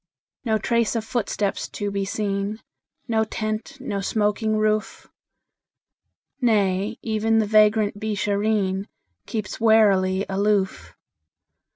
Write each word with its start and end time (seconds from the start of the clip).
No 0.43 0.57
trace 0.57 0.95
of 0.95 1.05
footsteps 1.05 1.69
to 1.69 1.91
be 1.91 2.05
seen, 2.05 2.59
No 3.07 3.23
tent, 3.23 3.77
no 3.79 4.01
smoking 4.01 4.57
roof; 4.57 5.07
Nay, 6.41 6.97
even 7.03 7.37
the 7.37 7.45
vagrant 7.45 7.99
Beeshareen 7.99 8.87
Keeps 9.27 9.59
warily 9.59 10.25
aloof. 10.27 10.95